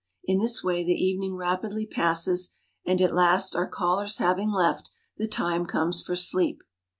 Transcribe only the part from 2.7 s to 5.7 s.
and at last, our callers having left, the time